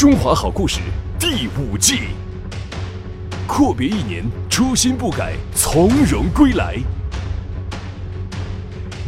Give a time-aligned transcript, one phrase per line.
[0.00, 0.80] 中华好故事
[1.18, 2.04] 第五季，
[3.46, 6.78] 阔别一年，初心不改，从容归来。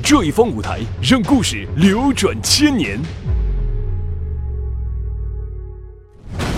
[0.03, 3.01] 这一方舞台，让故事流转千年。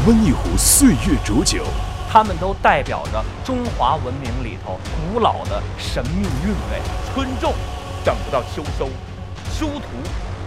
[0.05, 1.65] 温一壶岁月浊酒，
[2.11, 4.81] 他们都代表着中华文明里头
[5.13, 6.83] 古老的神秘韵味。
[7.15, 7.55] 春种
[8.05, 8.89] 等不到秋收，
[9.57, 9.85] 殊途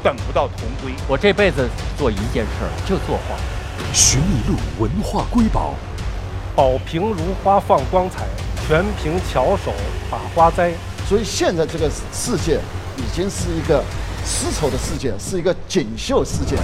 [0.04, 0.92] 等不到同归。
[1.08, 3.38] 我这辈子做一件事儿，就做画。
[3.94, 5.74] 寻一路文化瑰宝，
[6.56, 8.26] 宝瓶如花放光彩，
[8.68, 9.74] 全凭巧手
[10.10, 10.72] 把花栽。
[11.08, 12.60] 所以现在这个世界
[12.98, 13.84] 已经是一个
[14.26, 16.56] 丝绸的世界，是一个锦绣世界。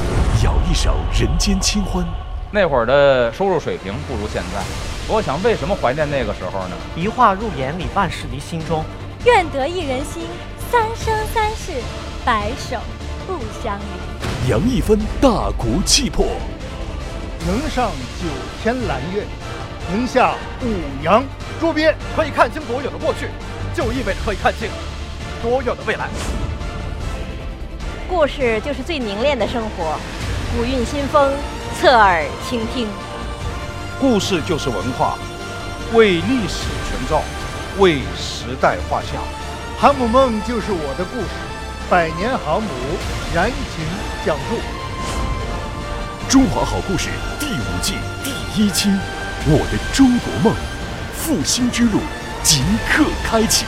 [0.44, 2.05] 摇一首人间清欢。
[2.52, 4.62] 那会儿的收入水平不如现在，
[5.07, 6.76] 我想为什么怀念那个时候呢？
[6.95, 8.84] 一画入眼里，万事离心中。
[9.26, 10.27] 愿得一人心，
[10.70, 11.82] 三生三世，
[12.26, 12.77] 白首
[13.26, 14.49] 不相离。
[14.49, 16.26] 扬一分大国气魄。
[17.45, 18.27] 能上九
[18.61, 19.25] 天揽月，
[19.91, 21.21] 能下五洋
[21.59, 21.93] 捉鳖。
[22.15, 23.27] 可以看清多远的过去，
[23.76, 24.70] 就意味着可以看清
[25.41, 26.07] 多远的未来。
[28.07, 29.99] 故事就是最凝练的生活，
[30.55, 31.34] 古韵新风，
[31.81, 32.87] 侧耳倾听。
[33.99, 35.18] 故事就是文化，
[35.93, 37.21] 为历史存照，
[37.77, 39.21] 为时代画像。
[39.77, 41.27] 航母梦就是我的故事，
[41.90, 42.70] 百年航母
[43.35, 43.85] 燃情
[44.25, 44.82] 讲述。
[46.34, 48.89] 中华好故事第五季第一期，
[49.45, 50.51] 我的中国梦，
[51.15, 51.99] 复兴之路
[52.41, 53.67] 即刻开启。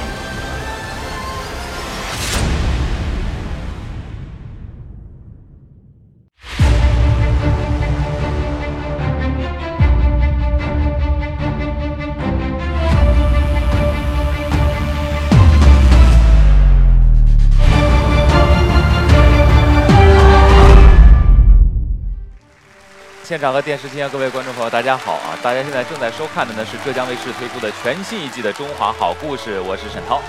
[23.36, 25.36] 现场和电视机前各位观众朋友，大家好啊！
[25.44, 30.22] 大家现在正在收看的呢是浙江卫视推出的全新一季的《中华好故事》，我是沈涛。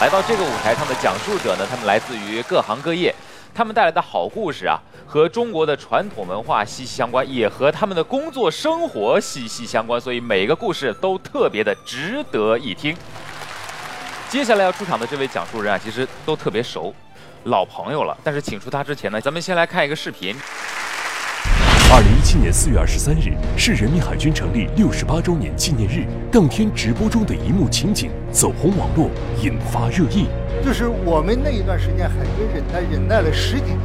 [0.00, 3.14] 来到这个舞台上的讲述者呢，他们来自于各行各业，
[3.54, 12.96] 他们带来的好故事啊，和中国的传统文化息息相关，也和他们的工作生活息息相关，所以每一个故事都特别的值得一听。
[14.30, 16.94] 接下来要出场的这位讲述人啊，其实都特别熟，
[17.44, 18.16] 老朋友了。
[18.24, 20.34] 但是请出他之前呢，咱们先来看一个视频。
[21.94, 26.06] 二零一七年四月二十三日是人民海军成立六十八周年纪念日。
[26.32, 29.10] 当天直播中的一幕情景走红网络，
[29.42, 30.26] 引发热议。
[30.64, 33.78] 就是我们那一段时间，海军忍耐忍耐了十几年，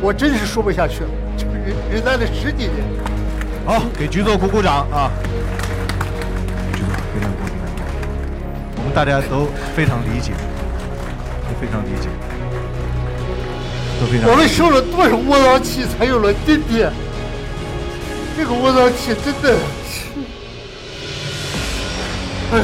[0.00, 2.72] 我真是说不下去了，就是忍忍耐了十几年。
[3.66, 5.12] 好，给局座鼓鼓掌啊！
[6.72, 7.84] 局座非常鼓，非常鼓。
[8.78, 9.44] 我们大家都
[9.76, 12.08] 非常理解，都非常理解。
[14.04, 16.92] 我们受了多少窝囊气，才有了今天？
[18.36, 20.08] 这个窝囊气真的是……
[22.52, 22.60] 哎！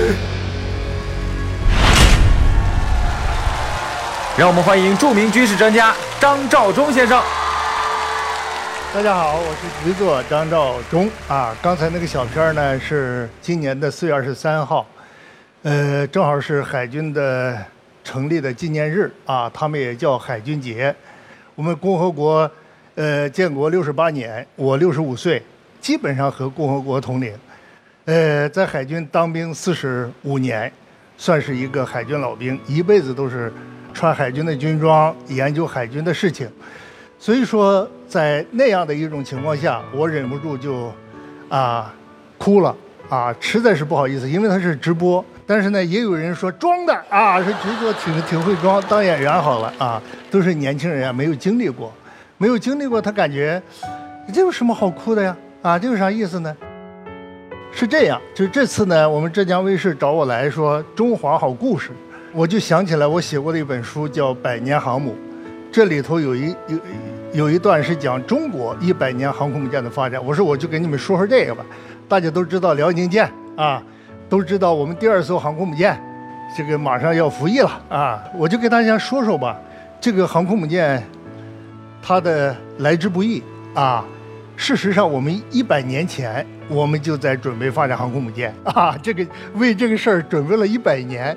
[4.36, 7.22] 让我们欢迎著名军事专家张召忠先生。
[8.92, 11.54] 大家好，我是局座张召忠啊。
[11.62, 14.84] 刚才那个小片呢，是今年的四月二十三号，
[15.62, 17.56] 呃，正好是海军的
[18.02, 20.92] 成立的纪念日啊，他们也叫海军节。
[21.58, 22.48] 我们共和国，
[22.94, 25.42] 呃，建国六十八年，我六十五岁，
[25.80, 27.34] 基本上和共和国同龄。
[28.04, 30.72] 呃，在海军当兵四十五年，
[31.16, 33.52] 算是一个海军老兵，一辈子都是
[33.92, 36.48] 穿海军的军装，研究海军的事情。
[37.18, 40.92] 所以说，在那样的一种情况下，我忍不住就
[41.48, 41.92] 啊
[42.38, 42.76] 哭了
[43.08, 45.24] 啊，实在是不好意思，因为他是直播。
[45.48, 50.00] 但是呢，也有人说装的啊，是局座挺挺会装，当演员好了啊，
[50.30, 51.90] 都是年轻人啊，没有经历过，
[52.36, 53.60] 没有经历过，他感觉
[54.30, 55.34] 这有什么好哭的呀？
[55.62, 56.54] 啊，这有啥意思呢？
[57.72, 61.92] 是这样，就这次呢，我们浙江卫视找我来说中华好故事，
[62.34, 65.12] 我就想起来我写过的一本书叫《百年航母》，
[65.72, 66.78] 这里头有一有
[67.32, 71.64] 有一段是讲中国一百年航空母舰的发展，我说我就给你们说说这个吧，
[72.06, 73.26] 大家都知道辽宁舰
[73.56, 73.82] 啊。
[74.28, 75.98] 都知道我们第二艘航空母舰，
[76.56, 78.22] 这个马上要服役了啊！
[78.34, 79.58] 我就给大家说说吧，
[80.00, 81.02] 这个航空母舰，
[82.02, 83.42] 它的来之不易
[83.74, 84.04] 啊。
[84.54, 91.34] 事实上，我们一百年前我们就在准备发展航空母舰啊，这个为这个事儿准备了一百年。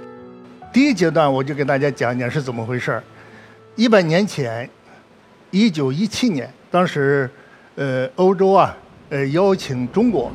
[0.74, 3.04] 第一阶段，我就给大家讲讲是怎么回事儿。
[3.76, 4.70] 一百年前，
[5.50, 7.30] 一九一七年，当时，
[7.76, 8.76] 呃，欧洲啊，
[9.10, 10.30] 呃，邀请中国，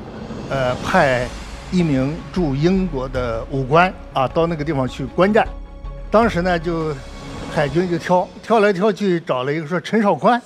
[0.49, 1.27] 呃，派。
[1.73, 5.47] 一名驻英国的武官啊，到那个地方去观战。
[6.11, 6.95] 当时呢，就
[7.55, 10.41] 海军就挑挑来挑去，找了一个说陈绍宽。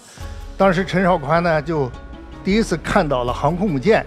[0.56, 1.90] 当时陈绍宽呢就
[2.44, 4.04] 第一次看到了航空母舰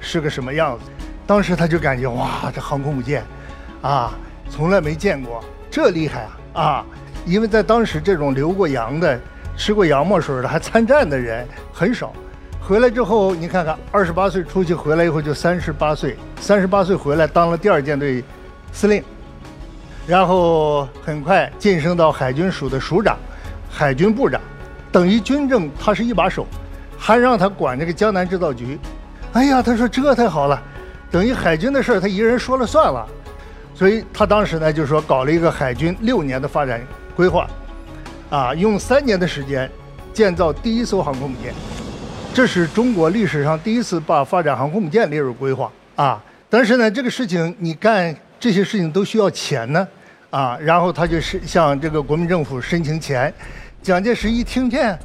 [0.00, 0.84] 是个什么样子，
[1.26, 3.22] 当时他就感觉哇，这航空母舰
[3.82, 4.12] 啊，
[4.48, 6.22] 从来没见过，这厉害
[6.52, 6.86] 啊啊！
[7.26, 9.20] 因为在当时这种留过洋的、
[9.56, 12.12] 吃过洋墨水的还参战的人很少。
[12.70, 18.22] 回来之后，你看看，二十八岁出去回来以后就三十八岁，三十八岁回来当了第二舰队
[18.70, 19.02] 司令，
[20.06, 23.18] 然后很快晋升到海军署的署长、
[23.68, 24.40] 海军部长，
[24.92, 26.46] 等于军政他是一把手，
[26.96, 28.78] 还让他管这个江南制造局。
[29.32, 30.62] 哎呀，他说这太好了，
[31.10, 33.04] 等于海军的事儿他一个人说了算了，
[33.74, 36.80] 所以他当时呢就说搞了一个海军六年的发展
[37.16, 37.48] 规划，
[38.30, 39.68] 啊，用三年的时间
[40.12, 41.52] 建造第一艘航空母舰。
[42.32, 46.22] 这是中国历史上第一次把发展航空母舰列入规划啊！
[46.48, 49.86] 但是呢，这个事情你干这些事情都需要钱呢
[50.30, 50.56] 啊！
[50.60, 53.32] 然后他就是向这个国民政府申请钱。
[53.82, 54.96] 蒋介石一听见，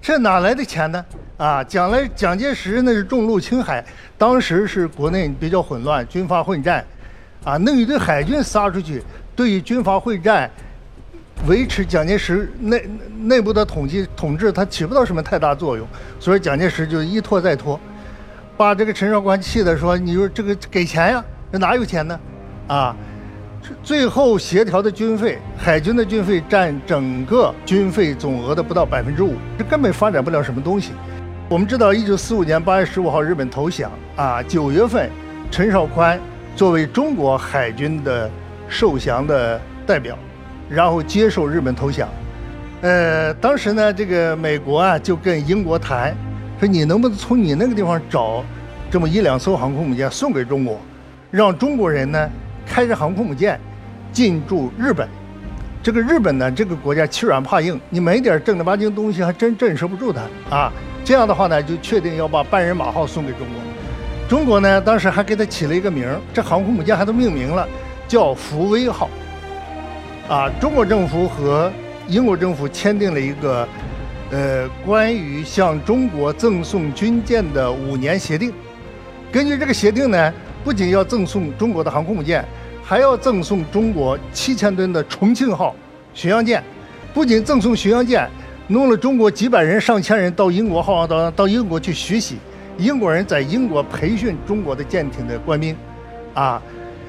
[0.00, 1.04] 这哪来的钱呢？
[1.36, 3.82] 啊，将来蒋介石那是重入青海，
[4.18, 6.84] 当时是国内比较混乱，军阀混战，
[7.44, 9.00] 啊，弄一堆海军撒出去，
[9.36, 10.50] 对于军阀混战。
[11.46, 12.88] 维持蒋介石内
[13.20, 15.86] 内部的统计统治，它起不到什么太大作用，
[16.20, 17.78] 所以蒋介石就一拖再拖，
[18.56, 21.24] 把这个陈绍宽气的说：“你说这个给钱呀？
[21.50, 22.20] 这哪有钱呢？
[22.68, 22.96] 啊！
[23.82, 30.92] 最后协调的军费，海军的军费占整个军费总额的不到百分之五，这根本发展不了什么东西。
[31.48, 35.10] 我们知道，一九四五年八月十五号日本投降啊，九月份，
[35.50, 36.20] 陈绍宽
[36.56, 38.30] 作为中国海军的
[38.68, 40.16] 受降的代表。”
[40.72, 42.08] 然后接受日本投降，
[42.80, 46.16] 呃，当时呢，这个美国啊就跟英国谈，
[46.58, 48.42] 说你能不能从你那个地方找
[48.90, 50.80] 这么一两艘航空母舰送给中国，
[51.30, 52.30] 让中国人呢
[52.66, 53.60] 开着航空母舰
[54.12, 55.06] 进驻日本。
[55.82, 60.22] 这个日本呢，这个国家欺软怕硬，你没点正儿八经东西，还真震慑不住他
[60.56, 60.72] 啊。
[61.04, 63.56] 这样的话呢，就确定要把半人马号送给中国。
[64.26, 67.68] 中国呢，当时还给他起了一个名儿，这航空母舰还都命名了，
[68.08, 69.10] 叫福威号。
[70.32, 71.70] 啊，中国政府和
[72.08, 73.68] 英国政府签订了一个，
[74.30, 78.50] 呃，关于向中国赠送军舰的五年协定。
[79.30, 80.32] 根据这个协定呢，
[80.64, 82.42] 不仅要赠送中国的航空母舰，
[82.82, 85.76] 还要赠送中国七千吨的重庆号
[86.14, 86.64] 巡洋舰。
[87.12, 88.26] 不仅赠送巡洋舰，
[88.68, 92.38] 弄了中国几百人、上千人到英国号到到英国去学习，
[92.78, 95.76] 英国人在英国培训中国的舰艇的官兵，
[96.32, 96.62] 啊。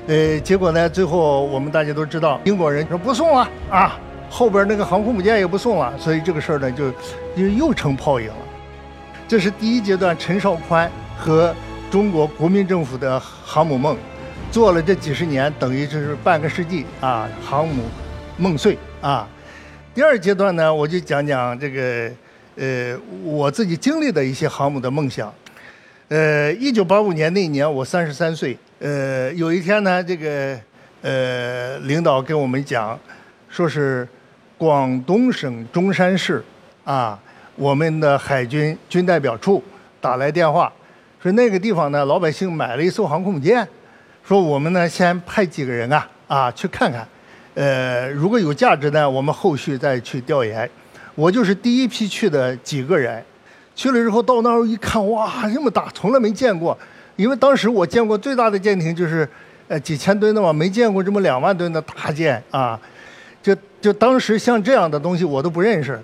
[0.05, 0.89] 呃，结果呢？
[0.89, 3.97] 最后我们大家都知道，英国人说不送了啊，
[4.29, 6.91] 后边那个航空母舰也不送了，所以这个事儿呢就
[7.37, 8.35] 就又成泡影了。
[9.29, 11.55] 这是第一阶段，陈绍宽和
[11.89, 13.95] 中国国民政府的航母梦，
[14.51, 17.83] 做了这几十年，等于就是半个世纪啊，航母
[18.37, 19.25] 梦碎啊。
[19.95, 22.11] 第二阶段呢，我就讲讲这个
[22.57, 25.33] 呃我自己经历的一些航母的梦想。
[26.09, 28.57] 呃，一九八五年那一年，我三十三岁。
[28.83, 30.59] 呃，有一天呢，这个
[31.01, 32.99] 呃领导跟我们讲，
[33.47, 34.05] 说是
[34.57, 36.43] 广东省中山市
[36.83, 37.17] 啊，
[37.55, 39.63] 我们的海军军代表处
[40.01, 40.69] 打来电话，
[41.21, 43.65] 说那个地方呢，老百姓买了一艘航空母舰，
[44.21, 47.07] 说我们呢先派几个人啊啊去看看，
[47.53, 50.69] 呃，如果有价值呢，我们后续再去调研。
[51.15, 53.23] 我就是第一批去的几个人，
[53.75, 56.77] 去了之后到那儿一看，哇，这么大，从来没见过。
[57.15, 59.27] 因为当时我见过最大的舰艇就是，
[59.67, 62.79] 呃几千吨的嘛，没见过这么两万吨的大舰啊，
[63.41, 65.99] 就就当时像这样的东西我都不认识，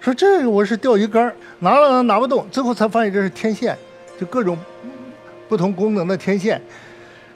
[0.00, 3.76] 说这个我是钓鱼竿，拿了拿不动，最后才发现这是天线，
[4.18, 4.56] 就各种
[5.48, 6.60] 不同功能的天线，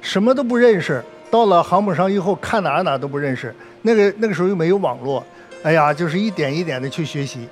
[0.00, 1.02] 什么都不认识。
[1.30, 3.54] 到了航母上以后，看哪哪都不认识。
[3.82, 5.22] 那个那个时候又没有网络，
[5.62, 7.46] 哎呀，就是一点一点的去学习，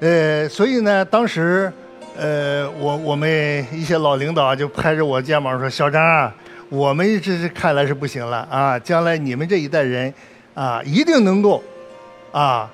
[0.00, 1.72] 呃，所以呢，当时。
[2.16, 6.32] 呃，我我们一些老领导就拍着我肩膀说：“小张啊，
[6.68, 10.12] 我们这是看来是不行了啊，将来你们这一代人
[10.54, 11.62] 啊，一定能够
[12.30, 12.70] 啊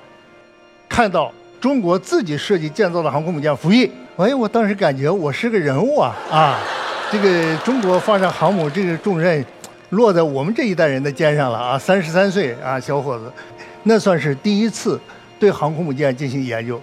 [0.87, 6.59] 看到中国自己设计建造的航空母舰服役。”哎，我当时感觉我是个人物啊啊！
[7.11, 9.43] 这个中国发展航母这个重任
[9.89, 11.79] 落在我们这一代人的肩上了啊！
[11.79, 13.31] 三十三岁啊，小伙子，
[13.83, 14.99] 那算是第一次
[15.39, 16.79] 对航空母舰进行研究。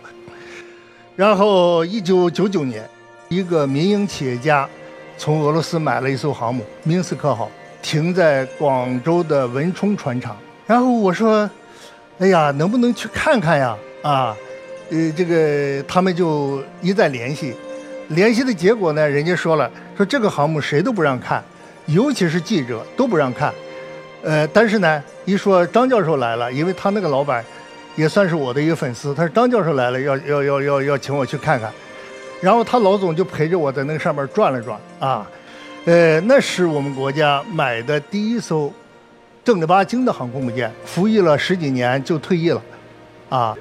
[1.19, 2.89] 然后，一九九九年，
[3.29, 4.69] 一个民营企业家
[5.17, 7.51] 从俄罗斯买了一艘航母“明斯克号”，
[7.83, 10.37] 停在广州的文冲船厂。
[10.65, 11.51] 然后我说
[12.21, 14.37] ：“哎呀，能不能去看看呀？”啊，
[14.91, 17.53] 呃，这个他们就一再联系，
[18.11, 21.43] 联系的结果呢，人家说了，说这个航母谁都不让看，
[21.87, 23.53] 尤其是记者都不让看。
[24.23, 27.45] 呃，但是呢，一说张教授来了，因为他那个老板。
[27.99, 29.13] 也算是我的一个粉丝。
[29.13, 31.69] 他说张教授来了，要要要要要请我去看看。
[32.41, 35.29] 然后他老总就陪着我在那个上面转了转啊，
[35.85, 38.73] 呃，那是我们国家买的第一艘
[39.43, 42.63] 正儿八经的航空母舰，服役了十几年就退役了，
[43.29, 43.57] 啊，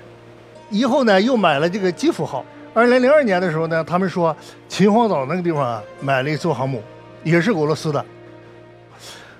[0.69, 2.45] 以后呢又买了这个基辅号。
[2.75, 4.35] 二零零二年的时候呢，他们说
[4.69, 6.83] 秦皇岛那个地方啊买了一艘航母，
[7.23, 8.05] 也是俄罗斯的。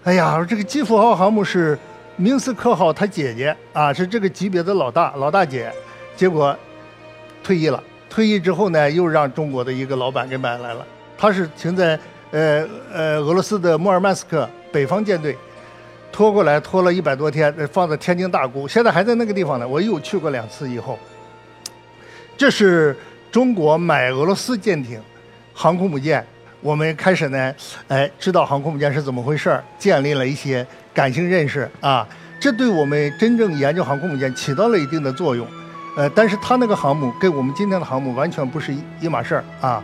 [0.03, 1.77] 哎呀，这个基辅号航母是
[2.19, 5.71] 明斯克号他姐姐啊，是这个级别的老大老大姐，
[6.15, 6.57] 结果
[7.43, 7.81] 退役了。
[8.09, 10.85] 退役之后呢，又让中国的一个老板给买来了。
[11.15, 11.99] 他是停在
[12.31, 15.37] 呃呃俄罗斯的莫尔曼斯克北方舰队，
[16.11, 19.67] 拖过来拖了一百多天，放在天津大沽，现在还在那个地方呢。
[19.67, 20.97] 我又去过两次以后，
[22.35, 22.97] 这是
[23.31, 24.99] 中国买俄罗斯舰艇、
[25.53, 26.25] 航空母舰。
[26.61, 27.53] 我们开始呢，
[27.87, 30.65] 哎，知道航空母舰是怎么回事儿，建立了一些
[30.97, 32.07] 感性认识啊。
[32.39, 35.45] 这对我们真正研究航空母舰起到了一定的作用。
[35.95, 39.83] 呃，但是他那个航母跟我们今天的航母完全不是一一码事儿啊。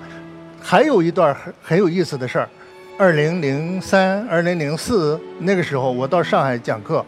[0.61, 2.49] 还有一段很很有意思的事儿，
[2.97, 7.03] 二零零三、二零零四那个时候，我到上海讲课，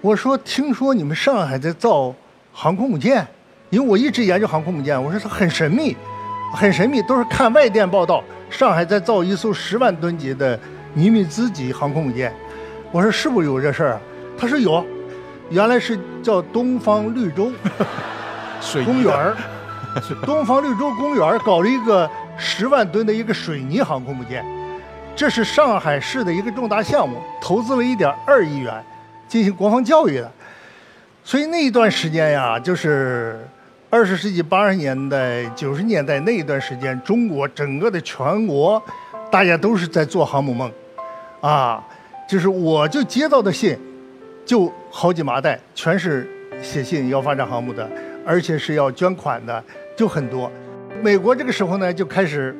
[0.00, 2.12] 我说听说你们上海在造
[2.52, 3.26] 航空母舰，
[3.70, 5.96] 因为我一直研究航空母舰，我说它很神秘，
[6.52, 10.58] 很神秘，都是看外电报道，上海在造一艘十万吨级的
[10.92, 12.34] 尼米兹级航空母舰，
[12.90, 14.00] 我说是不是有这事儿啊？
[14.38, 14.84] 他说有。
[15.50, 17.50] 原来是叫东方绿洲
[18.84, 19.34] 公园儿，
[20.26, 24.44] 东方绿洲公园儿搞了一个十万吨的一个水泥航空母舰，
[25.16, 28.74] 这是上海市的一个重大项目，投资了一点二亿元
[29.26, 30.30] 进行国防教育的。
[31.24, 33.42] 所以那一段时间呀，就是
[33.88, 38.82] 二十世纪八十年代、九十年代那一段时间，中国整个的全国，
[39.30, 40.70] 大家都是在做航母梦，
[41.40, 41.82] 啊，
[42.28, 43.76] 就是我就接到的信。
[44.46, 46.26] 就好几麻袋，全是
[46.62, 47.86] 写信要发展航母的，
[48.24, 49.62] 而且是要捐款的，
[49.94, 50.50] 就很多。
[51.02, 52.56] 美国这个时候呢，就开始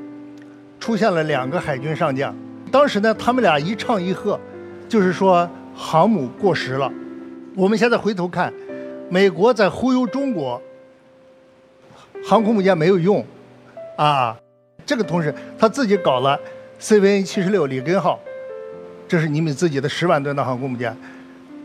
[0.79, 2.37] 出现了两个海军上将，
[2.71, 4.39] 当时呢，他们俩一唱一和，
[4.87, 6.93] 就是说航母过时了。
[7.57, 8.53] 我们现在回头看，
[9.09, 10.61] 美国在忽悠中国，
[12.23, 13.25] 航空母舰没有用，
[13.97, 14.39] 啊，
[14.85, 16.39] 这个同时他自己搞了
[16.79, 18.21] CVN 七十六里根号，
[19.09, 20.95] 这是你们自己的十万吨的航空母舰。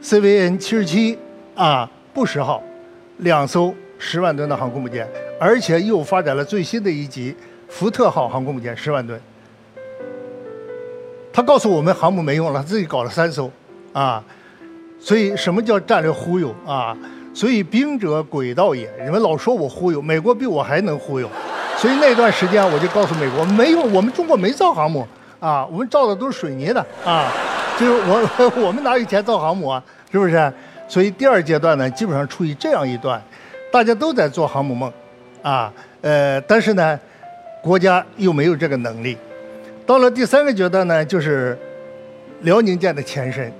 [0.01, 1.17] CVN 七十七
[1.55, 2.63] 啊，布什号，
[3.17, 5.07] 两艘十万吨的航空母舰，
[5.39, 7.35] 而且又发展了最新的一级
[7.67, 9.19] 福特号航空母舰，十万吨。
[11.33, 13.51] 他告诉我们航母没用了，他自己搞了三艘，
[13.91, 14.23] 啊，
[14.99, 16.95] 所以什么叫战略忽悠啊？
[17.33, 21.27] 所以兵者诡道也，你们老说我忽悠，美国比我还能忽悠，
[21.77, 25.07] 所以那段时间我就告诉美国，没有，我们中国没造航母
[25.43, 27.29] 啊，我们造的都是水泥的啊。
[27.77, 28.31] 就是我
[28.65, 29.83] 我们哪有钱造航母啊？
[30.09, 30.53] 是不是？
[30.87, 33.21] 所以第二阶段呢，基本上处于这样一段，
[33.71, 34.91] 大家都在做航母梦，
[35.41, 36.97] 啊，呃，但是呢，
[37.61, 39.17] 国家又没有这个能力。
[39.85, 41.57] 到了第三个阶段呢，就是
[42.41, 43.51] 辽宁舰的前身。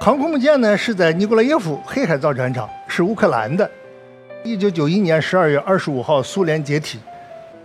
[0.00, 3.70] 航空母舰呢是在尼古拉耶夫黑海造船厂，是乌克兰的。
[4.42, 6.98] 一九九一年十二月二十五号，苏联解体，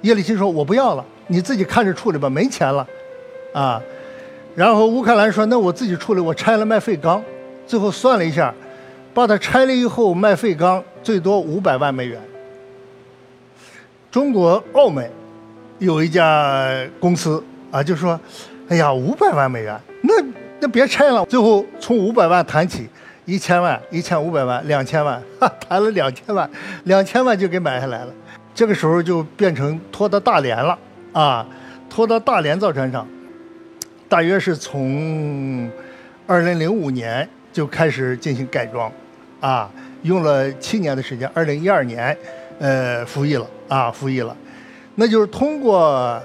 [0.01, 2.88] 叶利钦说：“我不要了，你自己看着处理吧，没钱了。”
[3.53, 3.82] 啊。
[4.55, 7.22] 然后乌克兰说：“那我自己处理，我拆了卖废钢。”
[7.67, 8.53] 最后算了一下，
[9.13, 12.22] 把它拆了以后卖废钢最多五百万美元。
[14.10, 15.12] 中国澳门
[15.79, 16.70] 有一家
[17.01, 18.17] 公司啊，就说
[18.70, 20.13] ：“哎呀，五百万美元，那
[20.62, 22.88] 那别拆了。”最后从五百万谈起，
[23.25, 25.22] 一千万、一千五百万、两千万，
[25.67, 26.50] 谈了两千万，
[26.86, 28.13] 两千万就给买下来了。
[28.53, 30.77] 这个时候就变成拖到大连了
[31.15, 31.48] 啊，
[31.89, 33.07] 拖到大连造船厂。
[34.10, 35.72] 大约是从
[36.27, 38.91] 二零零五年就开始进行改装，
[39.39, 39.72] 啊，
[40.03, 42.15] 用了七年的时间，二零一二年，
[42.60, 44.36] 呃，服役了，啊，服役了，
[44.95, 46.22] 那就是通过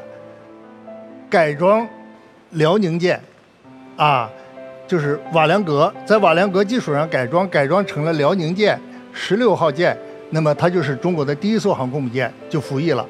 [1.30, 1.88] 改装
[2.50, 3.20] 辽宁舰，
[3.96, 4.28] 啊，
[4.88, 8.76] 就是瓦良格，在瓦良格基础上改装，改装成了辽宁舰
[9.12, 9.96] 十六号舰，
[10.30, 13.06] 那么它就是中国的第一艘航空母舰，就服役了。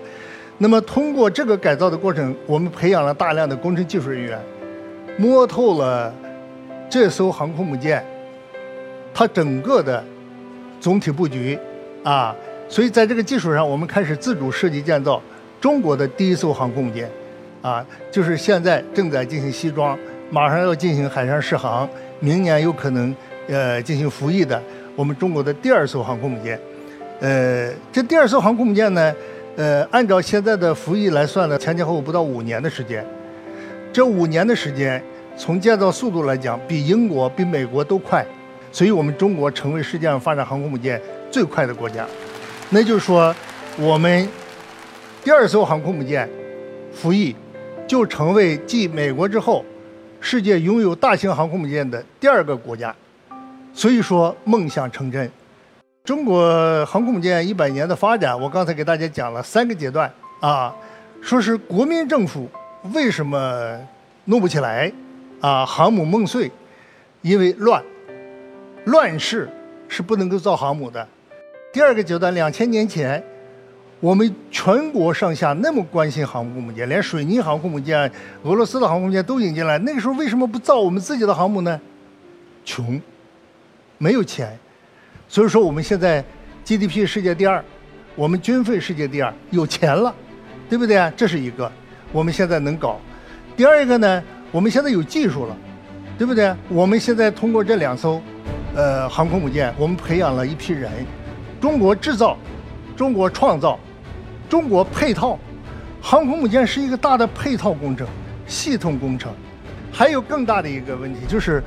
[0.62, 4.38] 那么通过这个改造的过程，我们培养了大量的工程技术人员。
[5.16, 6.14] 摸透了
[6.88, 8.04] 这艘航空母舰，
[9.14, 10.04] 它整个的
[10.78, 11.58] 总体布局
[12.04, 12.36] 啊，
[12.68, 15.20] 所以在这个基础上，我们开始自主设计建造
[15.62, 17.10] 中国的第一艘航空母舰，
[17.62, 19.98] 啊，就是现在正在进行西装，
[20.30, 21.88] 马上要进行海上试航，
[22.18, 23.16] 明年有可能
[23.48, 24.62] 呃进行服役的
[24.94, 26.60] 我们中国的第二艘航空母舰。
[27.20, 29.14] 呃，这第二艘航空母舰呢，
[29.56, 33.04] 呃，按照现在的服役来算呢，前前后后不到五年的时间。
[33.92, 35.02] 这五年的时间，
[35.36, 38.24] 从建造速度来讲，比英国、比美国都快。
[38.72, 42.06] 所以我们中国成为世界上发展航空母舰最快的国家。
[42.70, 43.34] 那就是说，
[43.76, 44.28] 我们
[45.24, 46.28] 第二艘航空母舰
[46.92, 47.34] 服役，
[47.86, 49.64] 就成为继美国之后，
[50.20, 52.94] 世界拥有大型航空母舰的第二个国家。
[53.74, 55.28] 所以说，梦想成真。
[56.02, 60.74] 中国航空母舰一百年的发展，我刚才给大家讲了三个阶段啊，
[61.20, 62.48] 说是国民政府
[62.94, 63.78] 为什么
[64.24, 64.90] 弄不起来
[65.40, 66.50] 啊，航母梦碎，
[67.20, 67.82] 因为乱，
[68.86, 69.48] 乱世
[69.88, 71.06] 是不能够造航母的。
[71.72, 73.22] 第二个阶段，两千年前，
[74.00, 78.10] 我们全国上下那么关心航空母舰，连水泥航空母舰、
[78.42, 81.78] 俄罗斯的航空母舰都引进来，那个时候为什么不造我们自己的航母呢？
[82.64, 83.00] 穷，
[83.98, 84.58] 没有钱。
[85.30, 86.24] 所以说我们现在
[86.64, 87.64] GDP 世界第二，
[88.16, 90.12] 我们军费世界第二，有钱了，
[90.68, 91.12] 对不对啊？
[91.16, 91.70] 这是一个，
[92.10, 93.00] 我们现在能搞。
[93.56, 94.20] 第二个呢，
[94.50, 95.56] 我们现在有技术了，
[96.18, 96.52] 对不对？
[96.68, 98.20] 我们现在通过这两艘，
[98.74, 100.90] 呃，航空母舰，我们培养了一批人。
[101.60, 102.36] 中国制造，
[102.96, 103.78] 中国创造，
[104.48, 105.38] 中国配套，
[106.02, 108.04] 航空母舰是一个大的配套工程、
[108.48, 109.32] 系统工程。
[109.92, 111.62] 还有更大的一个问题就是，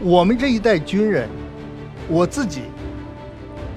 [0.00, 1.28] 我们这一代军人，
[2.08, 2.62] 我自己。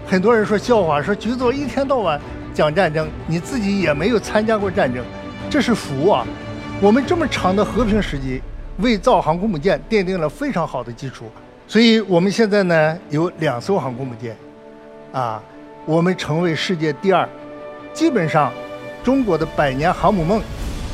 [0.07, 2.21] 很多人说笑话，说局座一天到晚
[2.53, 5.03] 讲战争，你自己也没有参加过战争，
[5.49, 6.25] 这是福啊！
[6.79, 8.39] 我们这么长的和平时期，
[8.77, 11.25] 为造航空母舰奠定了非常好的基础。
[11.67, 14.37] 所以我们现在呢有两艘航空母舰，
[15.11, 15.41] 啊，
[15.85, 17.27] 我们成为世界第二，
[17.91, 18.53] 基本上
[19.03, 20.39] 中国的百年航母梦，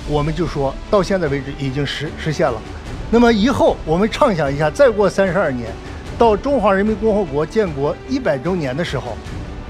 [0.08, 2.58] 我们就说到现在为止已经实实现了。
[3.10, 5.70] 那么以后我们畅想一下，再过三十二年。
[6.22, 9.18] 到中华人民共和国建国一百周年的时候，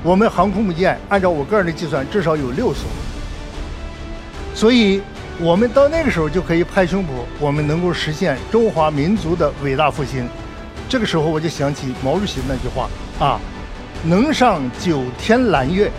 [0.04, 2.82] 我们航空母舰按照我个人的计算，至少有六艘。
[4.54, 5.02] 所以，
[5.40, 7.08] 我们到那个时候就可以拍胸脯，
[7.40, 10.28] 我们能够实现中华民族的伟大复兴。
[10.90, 12.90] 这个时候，我就想起毛主席那句话
[13.26, 13.40] 啊
[14.04, 15.90] ：“能上九天揽月，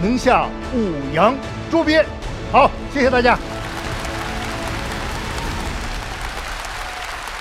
[0.00, 1.34] 能下五洋
[1.72, 2.06] 捉鳖。”
[2.52, 3.36] 好，谢谢大家。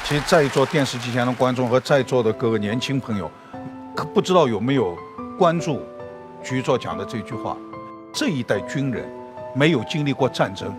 [0.07, 3.29] 其实，在座电视机前的观众和在座的各个年轻朋友，
[3.93, 4.97] 可不知道有没有
[5.37, 5.81] 关注
[6.41, 7.57] 局座讲的这句话：
[8.13, 9.05] 这一代军人
[9.53, 10.73] 没有经历过战争，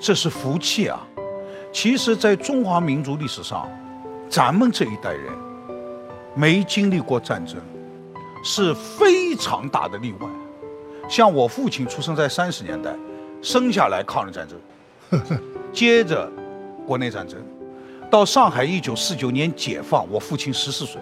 [0.00, 1.06] 这是福气啊！
[1.72, 3.70] 其实，在中华民族历史上，
[4.28, 5.32] 咱们这一代人
[6.34, 7.58] 没经历过战争，
[8.42, 10.26] 是非常大的例外。
[11.08, 12.92] 像我父亲出生在三十年代，
[13.40, 15.20] 生下来抗日战争，
[15.72, 16.28] 接着
[16.84, 17.40] 国内战争。
[18.10, 20.98] 到上海，一九四九年解放，我父亲十四岁。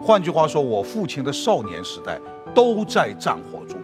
[0.00, 2.18] 换句话说，我父亲的少年时代
[2.54, 3.76] 都在战火中。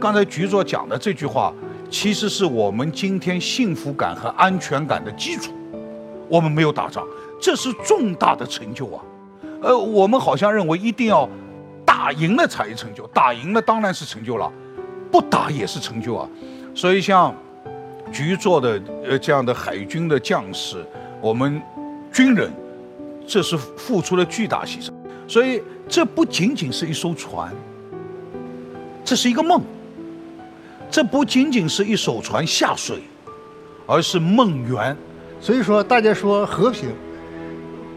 [0.00, 1.52] 刚才局座讲的这句话，
[1.90, 5.52] 其实是我们今天幸福感和安全感的基础。
[6.28, 7.06] 我们没有打仗，
[7.38, 9.04] 这是重大的成就啊！
[9.60, 11.28] 呃，我们好像认为一定要
[11.84, 14.50] 打赢了才成就，打赢了当然是成就了，
[15.12, 16.28] 不打也是成就啊。
[16.74, 17.34] 所以像
[18.10, 20.82] 局座的呃这样的海军的将士。
[21.26, 21.60] 我们
[22.12, 22.52] 军人，
[23.26, 24.92] 这是付出了巨大牺牲，
[25.26, 27.52] 所以这不仅仅是一艘船，
[29.04, 29.60] 这是一个梦。
[30.88, 32.98] 这不仅仅是一艘船下水，
[33.86, 34.96] 而是梦圆。
[35.40, 36.90] 所以说，大家说和平，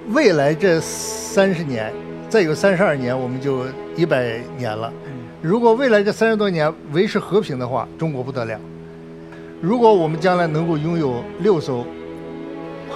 [0.08, 1.94] 未来这三十年，
[2.30, 4.92] 再有三十二年，我们就一百年了。
[5.40, 8.60] 如果未来这三十多年维持和平的话，中国不得了。
[9.62, 11.86] 如果我们将来能够拥有六艘。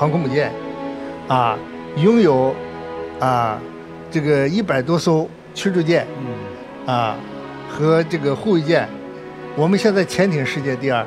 [0.03, 0.51] 航空母舰，
[1.29, 1.57] 啊，
[1.95, 2.53] 拥有
[3.21, 3.57] 啊
[4.11, 6.05] 这个一百多艘驱逐舰，
[6.85, 7.15] 啊
[7.69, 8.85] 和这个护卫舰，
[9.55, 11.05] 我们现在潜艇世界第二，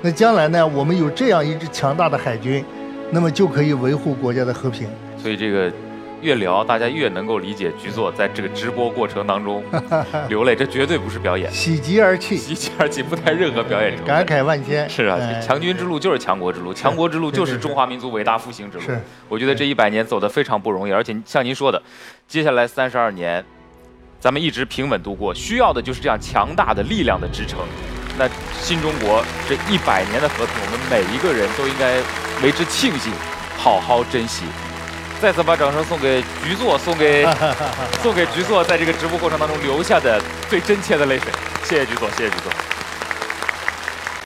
[0.00, 2.64] 那将来呢，我们有这样一支强大的海军，
[3.10, 4.88] 那么就可以维护国家的和平。
[5.18, 5.70] 所以这个。
[6.20, 9.62] 越聊，大家越能够理解局座在这个直播过程当中
[10.28, 14.88] 流泪，这绝对不是表演，喜极而泣，喜极而泣，不带任何表演成分，感慨万千。
[14.88, 18.84] 是啊，强军之路就是强国之路，强国之路就是中华民族伟大复兴之路。
[18.84, 21.82] 是，我觉得这一百年走得非常不容易，而且像您说的，
[22.28, 23.44] 接下来三十二年，
[24.18, 27.60] 咱们一直平稳度过，需要的就是这样强大的力量的支撑。
[28.18, 28.28] 那
[28.60, 31.96] 新中国这一百年的和平，我们每一个人都应该
[32.44, 33.10] 为之庆幸，
[33.56, 34.44] 好好珍惜。
[35.20, 37.26] 再次把掌声送给局座，送给
[38.02, 41.30] 送给局座，在这个直播过程当中留下的最真切的泪水。
[41.64, 42.79] 谢谢局座，谢谢局座。